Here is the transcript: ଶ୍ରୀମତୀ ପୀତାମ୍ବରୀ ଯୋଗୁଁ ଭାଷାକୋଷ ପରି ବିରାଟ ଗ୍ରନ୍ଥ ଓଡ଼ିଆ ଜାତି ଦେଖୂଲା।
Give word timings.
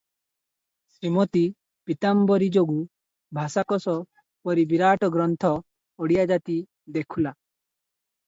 ଶ୍ରୀମତୀ 0.93 1.41
ପୀତାମ୍ବରୀ 1.89 2.47
ଯୋଗୁଁ 2.55 2.77
ଭାଷାକୋଷ 3.39 3.93
ପରି 4.49 4.65
ବିରାଟ 4.71 5.09
ଗ୍ରନ୍ଥ 5.17 5.51
ଓଡ଼ିଆ 6.07 6.25
ଜାତି 6.33 6.57
ଦେଖୂଲା। 6.97 7.35